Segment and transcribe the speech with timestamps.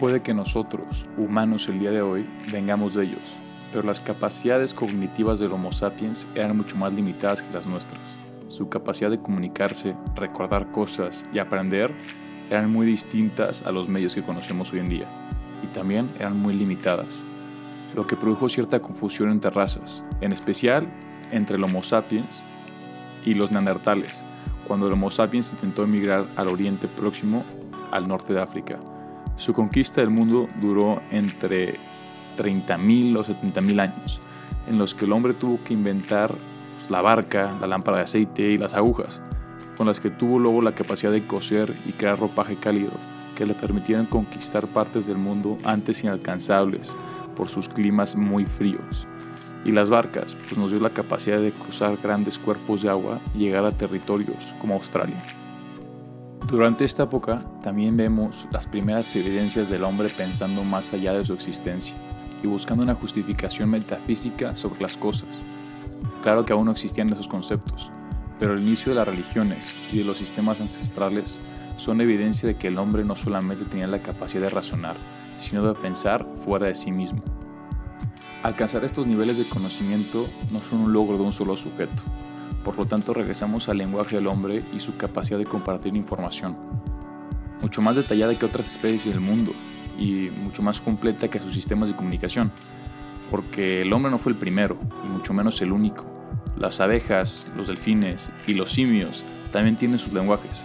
[0.00, 3.36] Puede que nosotros, humanos el día de hoy, vengamos de ellos,
[3.70, 8.00] pero las capacidades cognitivas del Homo sapiens eran mucho más limitadas que las nuestras.
[8.48, 11.92] Su capacidad de comunicarse, recordar cosas y aprender
[12.48, 15.06] eran muy distintas a los medios que conocemos hoy en día,
[15.62, 17.20] y también eran muy limitadas,
[17.94, 20.88] lo que produjo cierta confusión entre razas, en especial
[21.30, 22.46] entre el Homo sapiens
[23.26, 24.22] y los neandertales,
[24.66, 27.44] cuando el Homo sapiens intentó emigrar al Oriente Próximo
[27.92, 28.78] al norte de África.
[29.40, 31.76] Su conquista del mundo duró entre
[32.36, 34.20] 30.000 o 70.000 años,
[34.68, 36.34] en los que el hombre tuvo que inventar
[36.90, 39.22] la barca, la lámpara de aceite y las agujas,
[39.78, 42.92] con las que tuvo luego la capacidad de coser y crear ropaje cálido,
[43.34, 46.94] que le permitieron conquistar partes del mundo antes inalcanzables
[47.34, 49.06] por sus climas muy fríos.
[49.64, 53.38] Y las barcas pues nos dio la capacidad de cruzar grandes cuerpos de agua y
[53.38, 55.39] llegar a territorios como Australia.
[56.50, 61.32] Durante esta época también vemos las primeras evidencias del hombre pensando más allá de su
[61.32, 61.94] existencia
[62.42, 65.28] y buscando una justificación metafísica sobre las cosas.
[66.24, 67.88] Claro que aún no existían esos conceptos,
[68.40, 71.38] pero el inicio de las religiones y de los sistemas ancestrales
[71.76, 74.96] son evidencia de que el hombre no solamente tenía la capacidad de razonar,
[75.38, 77.22] sino de pensar fuera de sí mismo.
[78.42, 82.02] Alcanzar estos niveles de conocimiento no son un logro de un solo sujeto,
[82.64, 86.56] por lo tanto regresamos al lenguaje del hombre y su capacidad de compartir información,
[87.62, 89.52] mucho más detallada que otras especies del mundo
[89.98, 92.50] y mucho más completa que sus sistemas de comunicación,
[93.30, 96.06] porque el hombre no fue el primero y mucho menos el único.
[96.56, 100.64] Las abejas, los delfines y los simios también tienen sus lenguajes,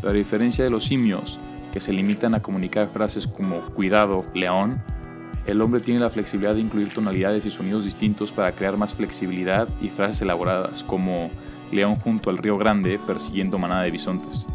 [0.00, 1.38] pero a diferencia de los simios,
[1.72, 4.82] que se limitan a comunicar frases como cuidado, león,
[5.46, 9.68] el hombre tiene la flexibilidad de incluir tonalidades y sonidos distintos para crear más flexibilidad
[9.80, 11.30] y frases elaboradas, como
[11.72, 14.46] león junto al río grande persiguiendo manada de bisontes.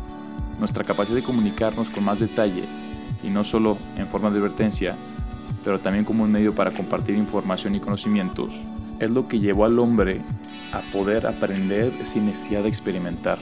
[0.60, 2.64] Nuestra capacidad de comunicarnos con más detalle,
[3.24, 4.96] y no solo en forma de advertencia,
[5.64, 8.64] pero también como un medio para compartir información y conocimientos,
[9.00, 10.22] es lo que llevó al hombre
[10.72, 13.38] a poder aprender sin necesidad de experimentar.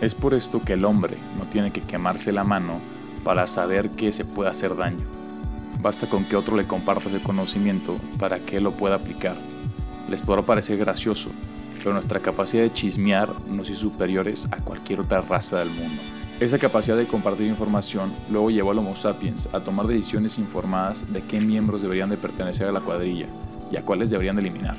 [0.00, 2.80] Es por esto que el hombre no tiene que quemarse la mano
[3.24, 5.21] para saber que se puede hacer daño.
[5.82, 9.34] Basta con que otro le comparta ese conocimiento para que lo pueda aplicar.
[10.08, 11.30] Les podrá parecer gracioso,
[11.78, 16.00] pero nuestra capacidad de chismear nos hizo superiores a cualquier otra raza del mundo.
[16.38, 21.20] Esa capacidad de compartir información luego llevó al Homo sapiens a tomar decisiones informadas de
[21.20, 23.26] qué miembros deberían de pertenecer a la cuadrilla
[23.72, 24.76] y a cuáles deberían de eliminar.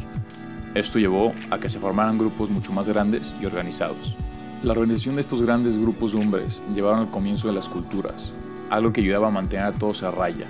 [0.73, 4.15] Esto llevó a que se formaran grupos mucho más grandes y organizados.
[4.63, 8.33] La organización de estos grandes grupos de hombres llevaron al comienzo de las culturas,
[8.69, 10.47] algo que ayudaba a mantener a todos a raya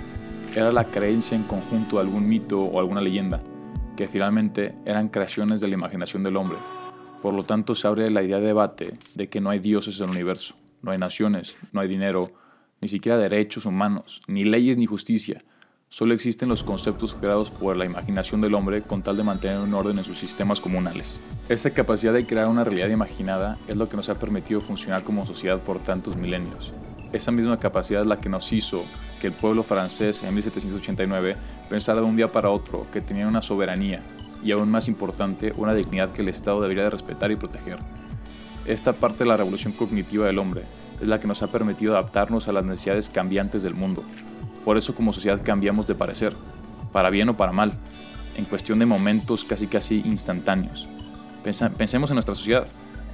[0.54, 3.42] era la creencia en conjunto de algún mito o alguna leyenda,
[3.96, 6.58] que finalmente eran creaciones de la imaginación del hombre.
[7.22, 10.04] Por lo tanto, se abre la idea de debate de que no hay dioses en
[10.04, 12.30] el universo, no hay naciones, no hay dinero,
[12.80, 15.42] ni siquiera derechos humanos, ni leyes ni justicia.
[15.88, 19.74] Solo existen los conceptos creados por la imaginación del hombre con tal de mantener un
[19.74, 21.18] orden en sus sistemas comunales.
[21.48, 25.24] Esa capacidad de crear una realidad imaginada es lo que nos ha permitido funcionar como
[25.24, 26.72] sociedad por tantos milenios.
[27.14, 28.84] Esa misma capacidad es la que nos hizo
[29.20, 31.36] que el pueblo francés en 1789
[31.70, 34.02] pensara de un día para otro que tenía una soberanía
[34.42, 37.78] y aún más importante, una dignidad que el Estado debería de respetar y proteger.
[38.66, 40.64] Esta parte de la revolución cognitiva del hombre
[41.00, 44.02] es la que nos ha permitido adaptarnos a las necesidades cambiantes del mundo.
[44.64, 46.34] Por eso como sociedad cambiamos de parecer,
[46.90, 47.74] para bien o para mal,
[48.36, 50.88] en cuestión de momentos casi casi instantáneos.
[51.44, 52.66] Pensemos en nuestra sociedad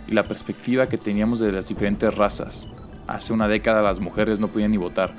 [0.09, 2.67] y la perspectiva que teníamos de las diferentes razas,
[3.11, 5.13] Hace una década las mujeres no podían ni votar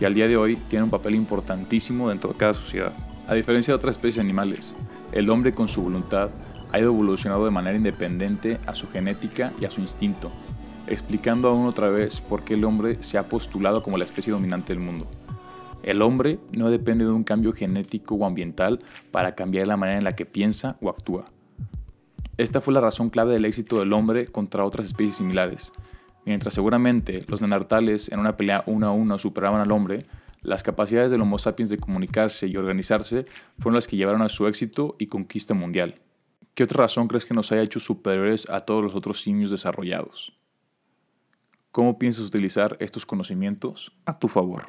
[0.00, 2.92] y al día de hoy tienen un papel importantísimo dentro de cada sociedad.
[3.26, 4.76] A diferencia de otras especies animales,
[5.10, 6.30] el hombre con su voluntad
[6.70, 10.30] ha ido evolucionando de manera independiente a su genética y a su instinto,
[10.86, 14.72] explicando aún otra vez por qué el hombre se ha postulado como la especie dominante
[14.72, 15.08] del mundo.
[15.82, 18.78] El hombre no depende de un cambio genético o ambiental
[19.10, 21.24] para cambiar la manera en la que piensa o actúa.
[22.36, 25.72] Esta fue la razón clave del éxito del hombre contra otras especies similares,
[26.24, 30.06] Mientras seguramente los neandertales en una pelea uno a uno superaban al hombre,
[30.42, 33.26] las capacidades del Homo sapiens de comunicarse y organizarse
[33.58, 36.00] fueron las que llevaron a su éxito y conquista mundial.
[36.54, 40.36] ¿Qué otra razón crees que nos haya hecho superiores a todos los otros simios desarrollados?
[41.70, 44.66] ¿Cómo piensas utilizar estos conocimientos a tu favor?